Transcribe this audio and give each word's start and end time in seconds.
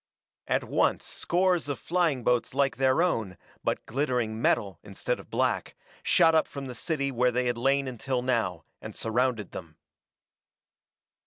At 0.47 0.63
once 0.63 1.05
scores 1.05 1.69
of 1.69 1.77
flying 1.77 2.23
boats 2.23 2.55
like 2.55 2.77
their 2.77 3.03
own, 3.03 3.37
but 3.63 3.85
glittering 3.85 4.41
metal 4.41 4.79
instead 4.81 5.19
of 5.19 5.29
black, 5.29 5.75
shot 6.01 6.33
up 6.33 6.47
from 6.47 6.65
the 6.65 6.73
city 6.73 7.11
where 7.11 7.29
they 7.31 7.45
had 7.45 7.55
lain 7.55 7.87
until 7.87 8.23
now, 8.23 8.63
and 8.81 8.95
surrounded 8.95 9.51
them. 9.51 9.75